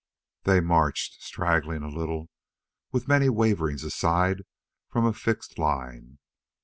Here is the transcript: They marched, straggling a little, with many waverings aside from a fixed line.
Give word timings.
They 0.45 0.61
marched, 0.61 1.21
straggling 1.21 1.83
a 1.83 1.87
little, 1.87 2.31
with 2.91 3.07
many 3.07 3.29
waverings 3.29 3.83
aside 3.83 4.41
from 4.89 5.05
a 5.05 5.13
fixed 5.13 5.59
line. 5.59 6.17